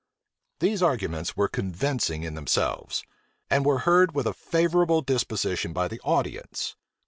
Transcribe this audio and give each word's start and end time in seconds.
These 0.61 0.81
arguments 0.81 1.37
were 1.37 1.47
convincing 1.47 2.23
in 2.23 2.33
themselves, 2.33 3.03
and 3.51 3.63
were 3.63 3.77
heard 3.85 4.15
with 4.15 4.25
a 4.25 4.33
favorable 4.33 5.01
disposition 5.03 5.73
by 5.73 5.87
the 5.87 5.99
audience. 5.99 6.75